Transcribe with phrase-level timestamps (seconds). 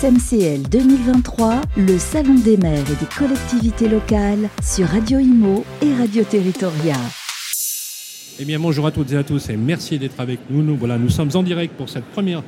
[0.00, 6.24] SMCL 2023, le Salon des maires et des collectivités locales sur Radio Imo et Radio
[6.24, 6.96] Territoria.
[8.38, 10.62] Eh bien, bonjour à toutes et à tous et merci d'être avec nous.
[10.62, 12.42] Nous, voilà, nous sommes en direct pour cette première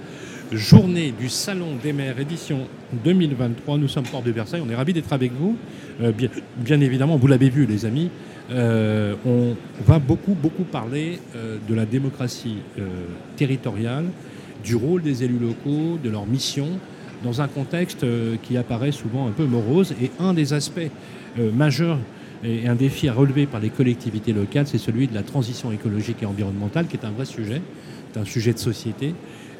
[0.50, 2.60] journée du Salon des maires édition
[3.04, 3.76] 2023.
[3.76, 4.62] Nous sommes port de Versailles.
[4.66, 5.54] On est ravis d'être avec vous.
[6.00, 6.10] Euh,
[6.56, 8.08] bien, évidemment, vous l'avez vu, les amis,
[8.50, 12.56] euh, on va beaucoup, beaucoup parler euh, de la démocratie
[13.36, 14.06] territoriale,
[14.64, 16.80] du rôle des élus locaux, de leur mission,
[17.22, 19.94] dans un contexte euh, qui apparaît souvent un peu morose.
[20.02, 20.80] Et un des aspects
[21.38, 21.98] euh, majeurs
[22.44, 26.22] et un défi à relever par les collectivités locales, c'est celui de la transition écologique
[26.22, 27.62] et environnementale, qui est un vrai sujet,
[28.16, 29.14] un sujet de société.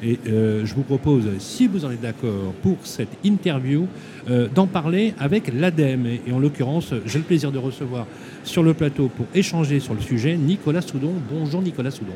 [0.05, 3.87] Et euh, je vous propose, si vous en êtes d'accord, pour cette interview,
[4.53, 6.07] d'en parler avec l'ADEME.
[6.27, 8.05] Et en l'occurrence, j'ai le plaisir de recevoir
[8.43, 11.13] sur le plateau pour échanger sur le sujet Nicolas Soudon.
[11.29, 12.13] Bonjour Nicolas Soudon.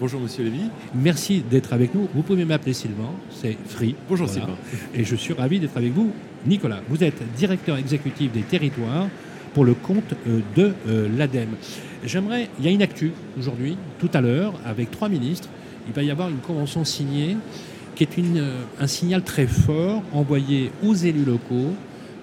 [0.00, 0.62] Bonjour Monsieur Lévy.
[0.94, 2.08] Merci d'être avec nous.
[2.14, 3.94] Vous pouvez m'appeler Sylvain, c'est Free.
[4.08, 4.46] Bonjour Voilà.
[4.46, 4.58] Sylvain.
[4.94, 6.10] Et je suis ravi d'être avec vous.
[6.46, 9.08] Nicolas, vous êtes directeur exécutif des territoires
[9.52, 11.50] pour le compte euh, de euh, l'ADEME.
[12.02, 15.50] J'aimerais, il y a une actu aujourd'hui, tout à l'heure, avec trois ministres.
[15.86, 17.36] Il va y avoir une convention signée
[17.94, 21.74] qui est une, euh, un signal très fort envoyé aux élus locaux,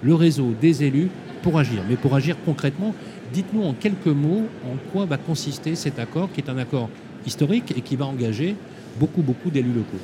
[0.01, 1.09] le réseau des élus,
[1.43, 1.83] pour agir.
[1.87, 2.95] Mais pour agir concrètement,
[3.33, 6.89] dites-nous en quelques mots en quoi va consister cet accord, qui est un accord
[7.27, 8.55] historique et qui va engager
[8.99, 9.99] beaucoup, beaucoup d'élus locaux.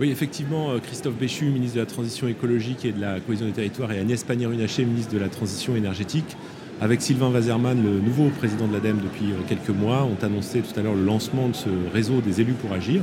[0.00, 3.52] Oui, effectivement, euh, Christophe Béchu, ministre de la Transition écologique et de la cohésion des
[3.52, 6.36] territoires, et Agnès Pannier-Runacher, ministre de la Transition énergétique,
[6.80, 10.78] avec Sylvain Wazerman, le nouveau président de l'ADEME depuis euh, quelques mois, ont annoncé tout
[10.78, 13.02] à l'heure le lancement de ce réseau des élus pour agir.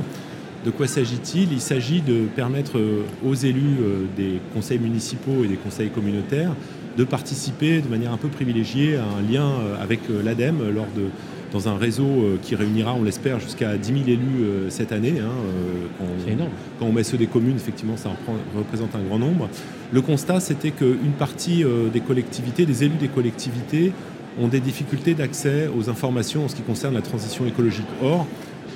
[0.64, 1.52] De quoi s'agit-il?
[1.52, 3.76] Il s'agit de permettre euh, aux élus
[4.16, 6.54] des conseils municipaux et des conseils communautaires
[6.96, 9.50] de participer de manière un peu privilégiée à un lien
[9.82, 11.10] avec l'ADEME lors de,
[11.52, 15.14] dans un réseau euh, qui réunira, on l'espère, jusqu'à 10 000 élus euh, cette année.
[15.20, 16.50] hein, euh, quand on- C'est énorme.
[16.78, 18.10] quand on met ceux des communes, effectivement, ça
[18.56, 19.48] représente un grand nombre.
[19.92, 23.92] Le constat, c'était qu'une partie des collectivités, des élus des collectivités,
[24.40, 27.86] ont des difficultés d'accès aux informations en ce qui concerne la transition écologique.
[28.02, 28.26] Or,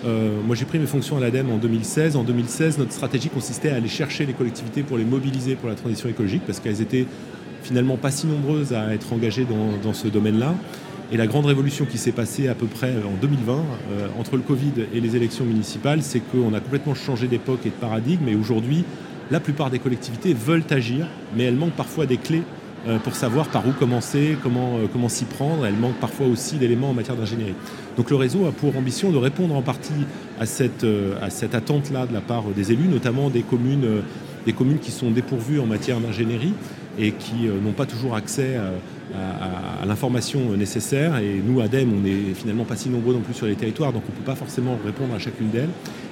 [0.07, 2.17] euh, moi j'ai pris mes fonctions à l'ADEME en 2016.
[2.17, 5.75] En 2016, notre stratégie consistait à aller chercher les collectivités pour les mobiliser pour la
[5.75, 7.05] transition écologique parce qu'elles étaient
[7.63, 10.55] finalement pas si nombreuses à être engagées dans, dans ce domaine-là.
[11.13, 14.43] Et la grande révolution qui s'est passée à peu près en 2020, euh, entre le
[14.43, 18.29] Covid et les élections municipales, c'est qu'on a complètement changé d'époque et de paradigme.
[18.29, 18.85] Et aujourd'hui,
[19.31, 22.43] la plupart des collectivités veulent agir, mais elles manquent parfois des clés
[22.87, 25.67] euh, pour savoir par où commencer, comment, euh, s'y prendre.
[25.67, 27.55] Elles manquent parfois aussi d'éléments en matière d'ingénierie.
[27.97, 30.07] Donc le réseau a pour ambition de répondre en partie
[30.39, 31.17] à cette, euh,
[31.53, 34.01] attente-là de la part des élus, notamment des communes, euh,
[34.47, 36.55] des communes qui sont dépourvues en matière d'ingénierie
[36.99, 41.19] et qui euh, n'ont pas toujours accès euh, à, à- à l'information nécessaire.
[41.19, 44.03] Et nous, ADEME, on n'est finalement pas si nombreux non plus sur les territoires, donc
[44.09, 45.69] on ne peut pas forcément répondre à chacune d'elles.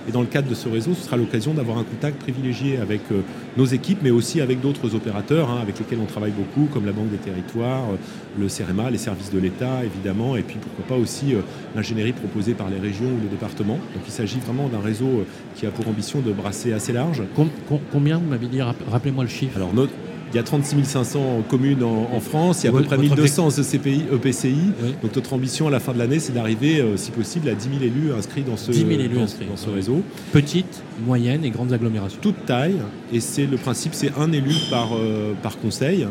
[0.08, 3.02] Et dans le cadre de ce réseau, ce sera l'occasion d'avoir un contact privilégié avec
[3.12, 3.20] euh,
[3.58, 6.92] nos équipes, mais aussi avec d'autres opérateurs hein, avec lesquels on travaille beaucoup, comme la
[6.92, 7.96] Banque des Territoires, euh,
[8.40, 11.40] le CEREMA, les services de l'État, évidemment, et puis pourquoi pas aussi euh,
[11.76, 13.78] l'ingénierie proposée par les régions ou les départements.
[13.94, 17.22] Donc il s'agit vraiment d'un réseau qui a pour ambition de brasser assez large.
[17.36, 19.56] Com- com- combien, vous m'avez dit, rapp- rappelez-moi le chiffre.
[19.56, 19.92] Alors, notre-
[20.32, 22.96] il y a 36 500 communes en, en France, il y a à peu près
[22.96, 24.54] votre 1200 ECPI, EPCI.
[24.82, 24.94] Oui.
[25.02, 27.68] Donc notre ambition à la fin de l'année, c'est d'arriver, euh, si possible, à 10
[27.68, 29.46] 000 élus inscrits dans ce, 10 000 élus dans- inscrits.
[29.46, 29.74] dans ce Oui.
[29.76, 30.02] réseau.
[30.32, 32.18] Petite, moyenne et grandes agglomérations.
[32.20, 32.76] Toute taille,
[33.12, 36.06] et c'est le principe, c'est un élu par, euh, par conseil,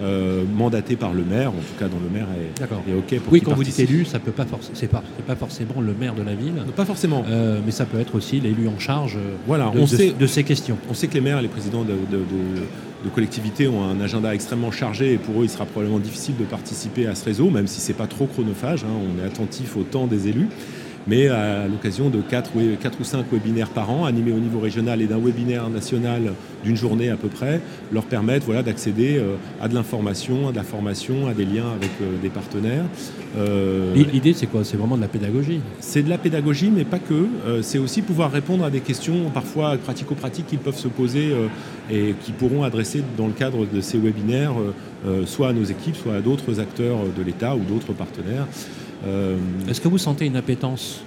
[0.00, 2.28] euh, mandaté par le maire, en tout cas dont le maire
[2.58, 5.80] est, OK pour Oui, quand vous dites élu, ça peut pas c'est pas, pas forcément
[5.80, 7.24] le maire de la ville, Non, Pas forcément.
[7.64, 10.44] mais ça peut être aussi l'élu en charge Voilà, de, on de- sait- de ces
[10.44, 10.78] questions.
[10.88, 12.24] On sait que les maires et les présidents de, de-
[13.04, 16.44] de- collectivités ont un agenda extrêmement chargé et pour eux, il sera probablement difficile de
[16.44, 18.84] participer à ce réseau, même si c'est pas trop chronophage.
[18.84, 18.88] hein.
[18.92, 20.48] on est attentif au temps des élus.
[21.08, 25.06] Mais à l'occasion de 4, ou 5 webinaires par an, animés au niveau régional et
[25.06, 27.60] d'un webinaire national d'une journée à peu près,
[27.92, 31.70] leur permettent voilà, d'accéder euh, à de l'information, à de la formation, à des liens
[31.74, 32.84] avec euh, des partenaires.
[33.38, 34.64] Euh, L'i- L'idée, c'est quoi?
[34.64, 35.60] C'est vraiment de la pédagogie?
[35.80, 37.26] c'est de la pédagogie, mais pas que.
[37.62, 41.32] C'est aussi pouvoir répondre à des questions parfois pratico-pratiques qu'ils peuvent se poser
[41.90, 44.52] et qui pourront adresser dans le cadre de ces webinaires,
[45.26, 48.46] soit à nos équipes, soit à d'autres acteurs de l'État ou d'autres partenaires.
[49.06, 49.36] Euh,
[49.68, 51.00] Est-ce que vous sentez une appétence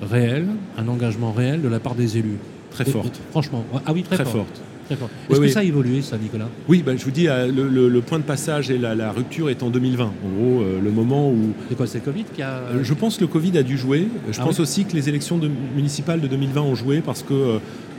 [0.00, 0.46] réelle,
[0.78, 2.38] un engagement réel de la part des élus?
[2.70, 3.20] Très forte.
[3.30, 3.64] Franchement.
[3.86, 4.32] Ah oui, très, Très fort.
[4.46, 4.60] forte.
[4.90, 4.96] Oui,
[5.30, 5.50] Est-ce que oui.
[5.50, 6.48] ça a évolué, ça, Nicolas?
[6.68, 9.12] Oui, bah, je vous dis, euh, le, le- le point de passage et la, la
[9.12, 10.04] rupture est en 2020.
[10.04, 12.56] En gros, euh, le moment où C'est quoi C'est le Covid qui a.
[12.58, 14.08] Euh, Je pense que le Covid a dû jouer.
[14.30, 17.22] Je Ah pense oui aussi que les élections de- municipales de 2020 ont joué parce
[17.22, 17.32] que,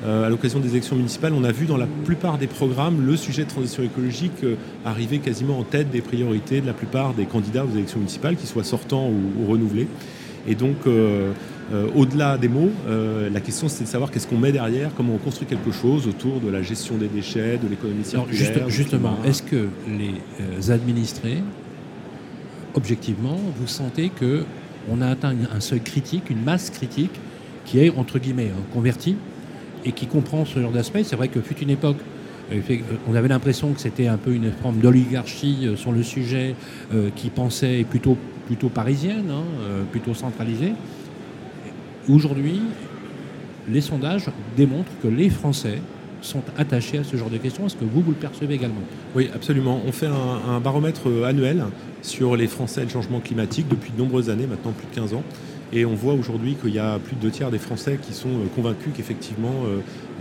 [0.06, 3.16] euh, à l'occasion des élections municipales, on a vu dans la plupart des programmes le
[3.16, 7.26] sujet de transition écologique euh, arriver quasiment en tête des priorités de la plupart des
[7.26, 9.88] candidats aux élections municipales, qu'ils soient sortants ou, ou renouvelés.
[10.48, 11.32] Et donc, euh,
[11.71, 15.13] euh, au-delà des mots, euh, la question c'est de savoir qu'est-ce qu'on met derrière, comment
[15.15, 18.69] on construit quelque chose autour de la gestion des déchets, de l'économie circulaire.
[18.69, 21.42] justement, est-ce que les administrés,
[22.74, 24.44] objectivement, vous sentez que
[24.92, 27.13] on a atteint un seuil critique, une masse critique
[27.65, 29.15] qui est entre guillemets convertie
[29.86, 31.06] et qui comprend ce genre d'aspect?
[31.06, 31.98] C'est vrai que fut une époque
[33.07, 36.56] on avait l'impression que c'était un peu une forme d'oligarchie sur le sujet
[37.15, 38.15] qui pensait plutôt,
[38.45, 39.44] plutôt parisienne, hein,
[39.92, 40.74] plutôt centralisée.
[42.10, 42.60] Aujourd'hui,
[43.70, 44.26] les sondages
[44.58, 45.80] démontrent que les Français
[46.22, 47.66] sont attachés à ce genre de questions.
[47.66, 48.82] Est-ce que vous, vous le percevez également?
[49.16, 49.82] Oui, absolument.
[49.86, 51.64] On fait un, baromètre euh, annuel
[52.02, 55.14] sur les Français et le changement climatique depuis de nombreuses années, maintenant plus de 15
[55.14, 55.24] ans.
[55.72, 58.30] Et on voit aujourd'hui qu'il y a plus de deux tiers des Français qui sont
[58.30, 59.54] euh, convaincus qu'effectivement,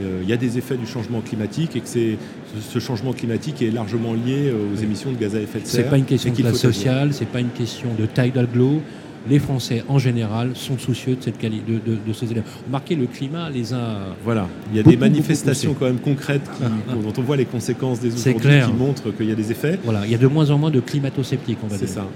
[0.00, 3.70] euh, il y a des effets du changement climatique et que ce changement climatique est
[3.70, 5.80] largement lié aux émissions de gaz à effet de serre.
[5.80, 8.30] Ce n'est pas une question de classe sociale, ce n'est pas une question de taille
[8.30, 8.80] d'aglo,
[9.28, 12.46] les Français en général sont soucieux de, cette de, de, ces éléments.
[12.66, 14.14] Remarquez, le climat les a.
[14.24, 16.48] Voilà, il y a des manifestations quand même concrètes
[16.88, 19.78] dont on voit les conséquences des aujourd'hui qui montrent qu'il y a des effets.
[19.84, 21.88] Voilà, il y a de moins en moins de climato-sceptiques, on va dire.
[21.88, 22.06] C'est ça.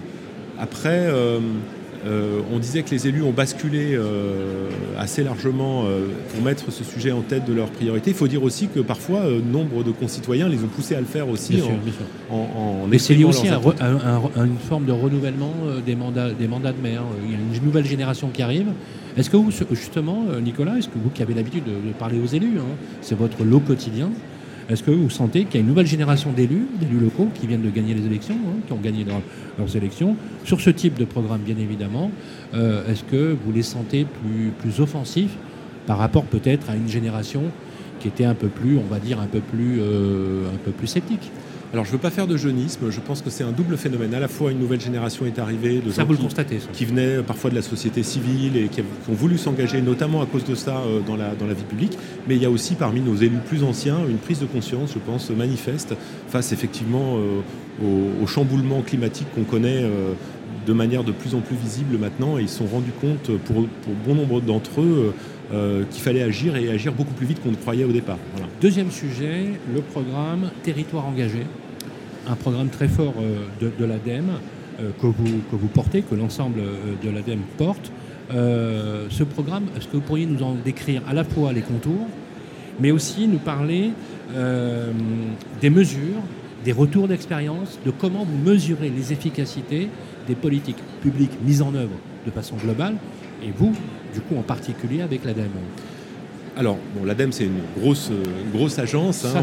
[0.59, 1.39] Après, euh,
[2.07, 6.85] euh, on disait que les élus ont basculé euh, assez largement euh, pour mettre ce
[6.85, 8.11] sujet en tête de leurs priorités.
[8.11, 11.29] Il faut dire aussi que parfois, nombre de concitoyens les ont poussés à le faire
[11.29, 11.61] aussi
[12.31, 13.61] en, Mais c'est lié aussi à,
[14.37, 15.53] une forme de renouvellement
[15.85, 17.03] des mandats, des mandats de maire.
[17.25, 18.69] Il y a une nouvelle génération qui arrive.
[19.17, 22.59] Est-ce que vous, justement, Nicolas, est-ce que vous qui avez l'habitude de, parler aux élus,
[22.59, 24.11] hein, c'est votre lot quotidien,
[24.69, 27.63] est-ce que vous sentez qu'il y a une nouvelle génération d'élus, d'élus locaux qui viennent
[27.63, 29.05] de gagner les élections, hein, qui ont gagné
[29.59, 32.11] leurs élections, sur ce type de programme bien évidemment
[32.55, 35.37] euh, Est-ce que vous les sentez plus, plus offensifs
[35.87, 37.43] par rapport peut-être à une génération
[38.01, 40.87] qui était un peu plus, on va dire, un peu plus, euh, un peu plus
[40.87, 41.31] sceptique
[41.73, 44.15] alors je ne veux pas faire de jeunisme, je pense que c'est un double phénomène.
[44.15, 47.57] À la fois une nouvelle génération est arrivée de gens qui, qui, venaient parfois de
[47.57, 51.17] la société civile et qui, ont voulu s'engager notamment à cause de ça euh, dans
[51.17, 51.99] la, dans la vie publique.
[52.29, 54.99] Mais il y a aussi parmi nos élus plus anciens une prise de conscience, je
[55.01, 55.95] pense, manifeste
[56.29, 60.13] face effectivement euh, au, chamboulement climatique qu'on connaît euh,
[60.67, 63.67] de manière de plus en plus visible maintenant et ils se sont rendus compte pour,
[63.67, 65.13] pour bon nombre d'entre eux
[65.51, 68.19] qu'il fallait agir et agir beaucoup plus vite qu'on ne croyait au départ.
[68.61, 71.45] Deuxième sujet, le programme Territoire engagé
[72.29, 74.31] un programme très fort euh, de, l'ADEME
[74.81, 77.91] euh, que, vous, que vous portez, que l'ensemble euh, de l'ADEME porte.
[78.31, 82.07] ce programme, est-ce que vous pourriez nous en décrire à la fois les contours,
[82.81, 83.93] mais aussi nous parler
[85.61, 86.23] des mesures,
[86.65, 89.89] des retours d'expérience, de comment vous mesurez les efficacités
[90.27, 91.95] des politiques publiques mises en œuvre
[92.27, 92.97] de façon globale,
[93.43, 93.75] et vous,
[94.15, 95.51] du coup, en particulier avec l'ADEME
[96.59, 98.11] alors, bon, l'ADEME, c'est une grosse,
[98.51, 99.27] grosse agence.
[99.27, 99.43] Hein.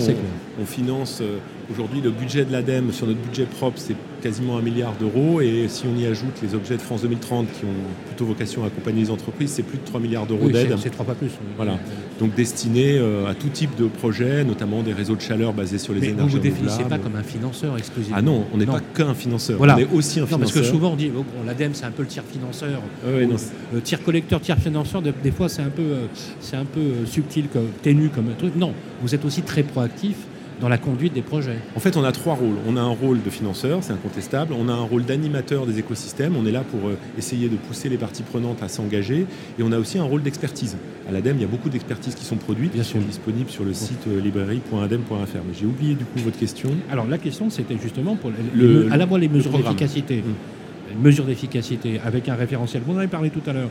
[0.59, 1.21] on, finance
[1.69, 5.41] Aujourd'hui, le budget de l'ADEME sur notre budget propre, c'est quasiment un milliard d'euros.
[5.41, 8.67] Et si on y ajoute les objets de France 2030 qui ont plutôt vocation à
[8.67, 10.75] accompagner les entreprises, c'est plus de 3 milliards d'euros d'aide.
[10.81, 11.31] C'est trois fois plus.
[11.57, 11.77] Voilà.
[12.19, 15.93] Donc destinés euh, à tout type de projets, notamment des réseaux de chaleur basés sur
[15.93, 18.17] les Mais énergies vous ne vous définissez pas comme un financeur exclusivement.
[18.17, 19.59] Ah non, on n'est pas qu'un financeur.
[19.59, 20.39] On est aussi un financeur.
[20.39, 22.81] Parce que souvent on dit, oh, l'ADEME c'est un peu le tiers financeur.
[23.05, 26.05] le tiers collecteur, tiers financeur, des fois c'est un peu, euh,
[26.39, 28.55] c'est un peu euh, subtil, comme, ténu comme un truc.
[28.55, 30.15] Non, vous êtes aussi très proactif
[30.59, 32.55] dans la conduite des projets En fait, on a trois rôles.
[32.67, 34.53] On a un rôle de financeur, c'est incontestable.
[34.57, 36.35] On a un rôle d'animateur des écosystèmes.
[36.35, 39.25] On est là pour euh, essayer de pousser les parties prenantes à s'engager.
[39.59, 40.77] Et on a aussi un rôle d'expertise.
[41.07, 43.73] À l'ADEME, il y a beaucoup d'expertises qui sont produites, qui sont disponibles sur le
[43.73, 45.11] site euh, librairie.adem.fr.
[45.47, 46.69] Mais j'ai oublié du coup votre question.
[46.91, 50.17] Alors la question, c'était justement pour le, à la fois les mesures d'efficacité.
[50.17, 51.01] Mmh.
[51.01, 52.83] Mesures d'efficacité avec un référentiel.
[52.85, 53.69] Vous en avez parlé tout à l'heure,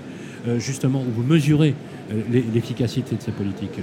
[0.48, 1.74] euh, justement, où vous mesurez
[2.52, 3.78] l'efficacité de ces politiques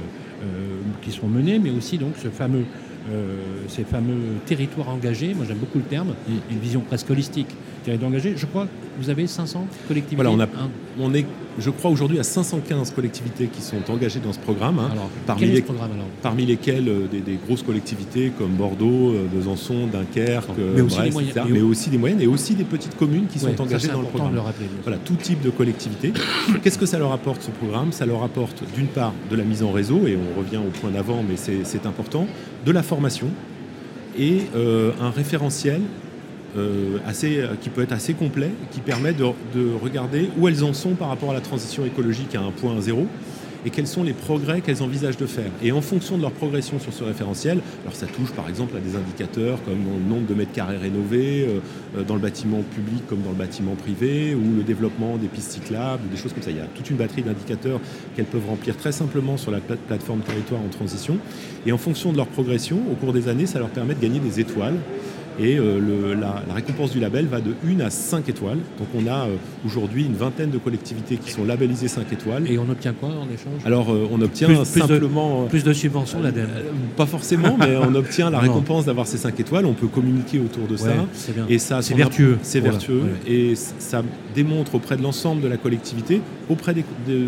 [1.02, 2.66] qui sont menées, mais aussi donc ce fameux
[3.12, 5.34] euh, ces fameux territoires engagés.
[5.34, 6.10] Moi, j'aime beaucoup le terme.
[6.28, 6.34] Mm.
[6.52, 7.50] Une vision presque holistique.
[8.04, 8.34] Engagé.
[8.38, 10.16] Je crois que vous avez 500 collectivités.
[10.16, 10.48] Voilà, on, a,
[11.00, 11.26] on est,
[11.58, 14.78] je crois, aujourd'hui à 515 collectivités qui sont engagées dans ce programme.
[14.78, 14.90] Hein.
[14.92, 16.06] alors, parmi, les, programme, alors?
[16.22, 21.34] parmi lesquelles euh, des, grosses collectivités comme Bordeaux, euh, Besançon, Dunkerque, mais, aussi des moyennes,
[21.50, 24.36] mais aussi des moyennes et aussi des petites communes qui sont engagées dans le programme.
[24.36, 26.14] Le rappeler, voilà, tout type de collectivités.
[26.64, 27.92] Qu'est-ce que ça leur apporte ce programme?
[27.92, 30.92] Ça leur apporte d'une part de la mise en réseau, et on revient au point
[30.92, 32.28] d'avant, mais c'est important,
[32.66, 33.28] de la formation
[34.18, 35.82] et euh, un référentiel
[36.58, 39.26] euh, assez, qui peut être assez complet, qui permet de,
[39.82, 43.08] regarder où elles en sont par rapport à la transition écologique à un point zéro
[43.66, 45.52] et quels sont les progrès qu'elles envisagent de faire.
[45.64, 48.80] Et en fonction de leur progression sur ce référentiel, alors ça touche par exemple à
[48.80, 51.48] des indicateurs comme le nombre de mètres carrés rénovés
[51.96, 55.52] euh, dans le bâtiment public comme dans le bâtiment privé, ou le développement des pistes
[55.52, 56.52] cyclables, des choses comme ça.
[56.52, 57.80] Il y a toute une batterie d'indicateurs
[58.16, 61.18] qu'elles peuvent remplir très simplement sur la plateforme territoire en transition.
[61.66, 64.20] Et en fonction de leur progression, au cours des années, ça leur permet de gagner
[64.20, 64.78] des étoiles
[65.40, 68.58] Et euh, la, récompense du label va de 1 à 5 étoiles.
[68.78, 72.50] Donc on a euh, aujourd'hui une vingtaine de collectivités qui sont labellisées 5 étoiles.
[72.50, 73.66] Et on obtient quoi en échange?
[73.66, 75.46] Alors on obtient simplement...
[75.46, 76.48] Plus de, subventions l'ADEME
[76.98, 79.66] Pas forcément, mais on obtient la récompense d'avoir ces 5 étoiles.
[79.66, 80.92] On peut communiquer autour de ça.
[81.48, 82.38] Et ça c'est vertueux.
[82.42, 83.04] C'est vertueux.
[83.28, 84.04] Et ça
[84.36, 86.84] démontre auprès de l'ensemble de la collectivité, auprès de,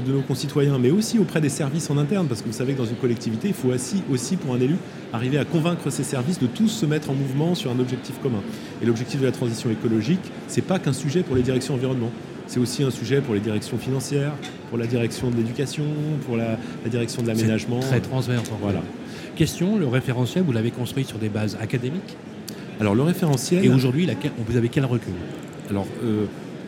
[0.07, 2.27] nos concitoyens, mais aussi auprès des services en interne.
[2.27, 4.75] Parce que vous savez que dans une collectivité, il faut aussi, aussi pour un élu
[5.13, 8.41] arriver à convaincre ces services de tous se mettre en mouvement sur un objectif commun.
[8.81, 12.11] Et l'objectif de la transition écologique, c'est pas qu'un sujet pour les directions environnement.
[12.47, 14.33] C'est aussi un sujet pour les directions financières,
[14.69, 15.85] pour la direction de l'éducation,
[16.25, 16.57] pour la,
[16.89, 17.79] direction de l'aménagement.
[17.79, 18.49] Très transverse.
[18.61, 18.81] Voilà.
[19.35, 22.17] Question le référentiel, vous l'avez construit sur des bases académiques
[22.79, 23.63] Alors le référentiel.
[23.63, 24.07] Et aujourd'hui,
[24.47, 25.13] vous avez quel recul
[25.69, 25.87] Alors.
[26.03, 26.25] Euh,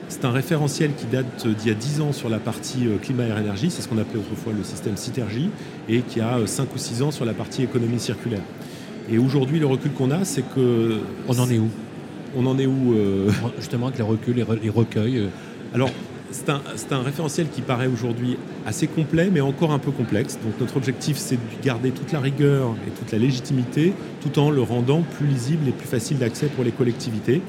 [0.09, 3.23] c'est un référentiel qui date d'il y a 10 ans sur la partie euh, climat
[3.23, 5.49] et énergie, c'est ce qu'on appelait autrefois le système Citergie,
[5.89, 8.41] et qui a 5 euh, ou 6 ans sur la partie économie circulaire.
[9.09, 10.99] Et aujourd'hui, le recul qu'on a, c'est que...
[11.27, 11.69] On en est où?
[12.35, 15.27] On en est où euh, Justement, avec les reculs, les, recueils
[15.73, 15.89] Alors,
[16.31, 20.39] c'est un, un, référentiel qui paraît aujourd'hui assez complet, mais encore un peu complexe.
[20.43, 24.49] Donc notre objectif, c'est de garder toute la rigueur et toute la légitimité, tout en
[24.49, 27.41] le rendant plus lisible et plus facile d'accès pour les collectivités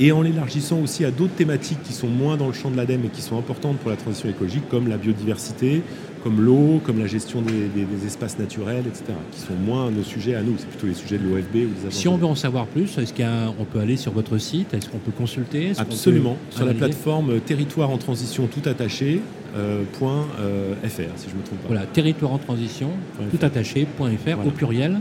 [0.00, 3.06] et en l'élargissant aussi à d'autres thématiques qui sont moins dans le champ de l'ADEME
[3.06, 5.82] et qui sont importantes pour la transition écologique, comme la biodiversité,
[6.22, 10.42] comme l'eau, comme la gestion des, espaces naturels, etc., qui sont moins nos sujets à
[10.42, 12.98] nous, c'est plutôt les sujets de l'OFB ou des Si on veut en savoir plus,
[12.98, 17.40] est-ce qu'on peut aller sur votre site Est-ce qu'on peut consulter Absolument, sur la plateforme
[17.40, 19.20] Territoire en transition tout attaché,
[19.56, 20.86] euh, euh, .fr,
[21.16, 21.68] si je ne me trompe pas.
[21.68, 22.90] Voilà, territoire en transition,
[23.30, 24.98] tout attaché, .fr, au pluriel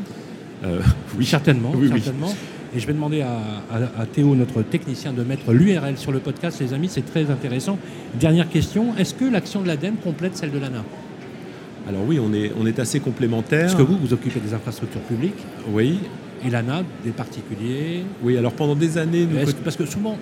[0.63, 0.79] euh,
[1.17, 1.71] Oui, certainement.
[1.75, 2.33] Oui, certainement.
[2.75, 6.73] Et je vais demander à, Théo, notre technicien, de mettre l'URL sur le podcast, les
[6.73, 7.77] amis, c'est très intéressant.
[8.19, 10.83] Dernière question, est-ce que l'action de l'ADEME complète celle de l'ANA
[11.87, 13.67] Alors oui, on est, on est assez complémentaires.
[13.67, 15.39] Est-ce que vous, vous occupez des infrastructures publiques
[15.71, 15.99] Oui.
[16.45, 19.27] Et l'ANA, des particuliers Oui, alors pendant des années...
[19.63, 20.17] Parce que souvent,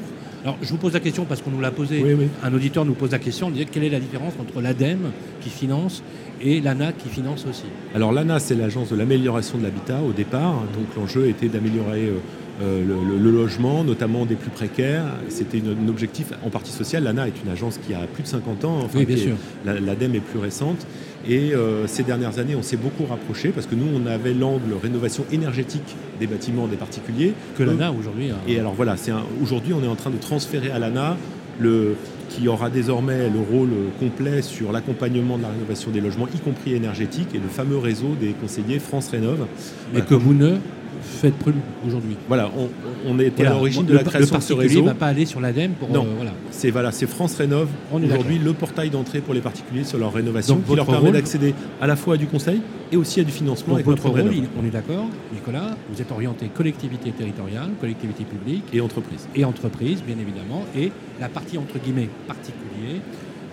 [0.46, 2.06] alors, je vous pose la question parce qu'on nous l'a posé.
[2.44, 5.10] Un auditeur nous pose la question, on disait quelle est la différence entre l'ADEME
[5.42, 6.04] qui finance
[6.46, 10.62] et l'ANA qui finance aussi Alors l'ANA, c'est l'agence de l'amélioration de l'habitat au départ.
[10.76, 12.20] Donc l'enjeu était d'améliorer euh,
[12.62, 12.84] euh,
[13.20, 15.06] le, logement, notamment des plus précaires.
[15.28, 17.04] C'était un objectif en partie social.
[17.04, 18.78] L'ANA est une agence qui a plus de 50 ans.
[18.86, 19.36] Enfin, oui, bien sûr.
[19.66, 20.86] L'ADEME est plus récente.
[21.28, 24.76] Et euh, ces dernières années, on s'est beaucoup rapproché parce que nous, on avait l'angle
[24.82, 27.34] rénovation énergétique des bâtiments des particuliers.
[27.58, 28.30] Que l'ANA aujourd'hui.
[28.30, 28.38] Hein.
[28.48, 28.96] Et alors voilà,
[29.42, 31.18] aujourd'hui, on est en train de transférer à l'ANA
[31.60, 31.96] le,
[32.30, 36.74] qui aura désormais le rôle complet sur l'accompagnement de la rénovation des logements, y compris
[36.74, 39.46] énergétiques, et le fameux réseau des conseillers France Rénove.
[39.94, 40.58] Mais que vous ne
[41.06, 41.54] faites plus
[41.88, 42.18] aujourd'hui.
[42.28, 42.70] Voilà, on,
[43.08, 44.82] on était à l'origine de la création de ce réseau.
[44.82, 45.90] ne va pas aller sur l'ADEME pour.
[45.90, 46.32] Non, euh, voilà.
[46.52, 47.70] c'est voilà, France Rénove.
[47.92, 51.88] Aujourd'hui, le portail d'entrée pour les particuliers sur leur rénovation, qui leur permet d'accéder à
[51.88, 53.76] la fois à du conseil et aussi à du financement.
[53.76, 54.32] Donc votre rôle,
[54.62, 59.28] on est d'accord, Nicolas, vous êtes orienté collectivité territoriale, collectivité publique et entreprise.
[59.36, 63.02] Et entreprise, bien évidemment, et la partie entre guillemets particulier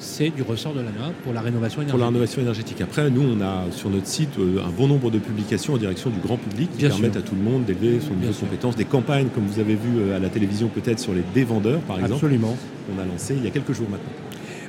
[0.03, 1.91] c'est du ressort de l'ANA pour la rénovation énergétique.
[1.91, 2.81] Pour la rénovation énergétique.
[2.81, 6.11] Après, nous, on a sur notre site euh, un bon nombre de publications en direction
[6.11, 8.77] du grand public qui permettent à tout le monde d'élever son niveau de compétence.
[8.77, 11.97] Des campagnes, comme vous avez vu euh, à la télévision peut-être sur les dévendeurs, par
[11.97, 12.15] exemple.
[12.15, 12.57] Absolument.
[12.95, 14.11] On a lancé il y a quelques jours maintenant.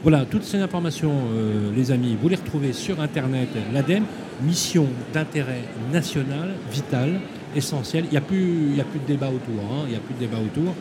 [0.04, 3.50] Voilà, toutes ces informations, euh, les amis, vous les retrouvez sur Internet.
[3.74, 4.04] L'ADEME,
[4.44, 7.20] mission d'intérêt national, vital,
[7.56, 8.06] essentiel.
[8.06, 9.64] Il n'y a, plus, a plus de débat autour.
[9.64, 9.84] Hein.
[9.86, 10.76] il n'y a plus de débat autour.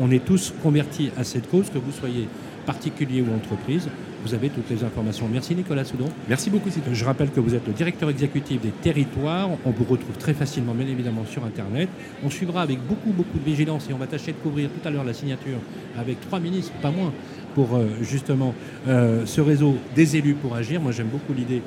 [0.00, 2.28] on est tous convertis à cette cause, que vous soyez
[2.68, 3.88] particulier ou entreprise.
[4.22, 5.26] Vous avez toutes les informations.
[5.32, 6.10] Merci Nicolas Soudon.
[6.28, 6.68] Merci beaucoup.
[6.92, 9.48] Je rappelle que vous êtes le directeur exécutif des territoires.
[9.64, 11.88] On vous retrouve très facilement, bien évidemment, sur Internet.
[12.22, 14.90] On suivra avec beaucoup, beaucoup de vigilance et on va tâcher de couvrir tout à
[14.90, 15.60] l'heure la signature
[15.96, 17.10] avec trois ministres, pas moins,
[17.54, 18.54] pour euh, justement
[18.86, 20.78] euh, ce réseau des élus pour agir.
[20.82, 21.62] Moi, j'aime beaucoup l'idée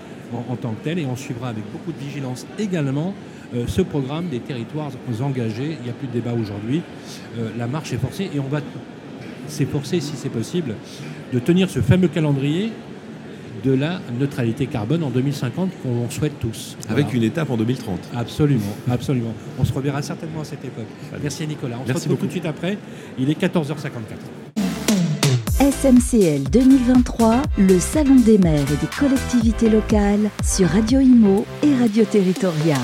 [0.52, 3.16] en, tant que telle et on suivra avec beaucoup de vigilance également
[3.56, 5.78] euh, ce programme des territoires engagés.
[5.80, 6.84] Il n'y a plus de débat aujourd'hui.
[7.58, 8.62] la marche est forcée et on va
[9.52, 10.76] s'efforcer, si c'est possible,
[11.34, 12.72] de tenir ce fameux calendrier
[13.64, 16.78] de la neutralité carbone en 2050 qu'on souhaite tous.
[16.90, 18.00] Avec une étape en 2030.
[18.16, 19.34] Absolument, absolument.
[19.60, 20.88] On se reverra certainement à cette époque.
[21.22, 21.78] Merci Nicolas.
[21.84, 22.78] On se retrouve tout de suite après.
[23.20, 24.52] Il est 14h54.
[25.60, 32.04] SMCL 2023, le Salon des maires et des collectivités locales sur Radio Imo et Radio
[32.04, 32.78] Territoria.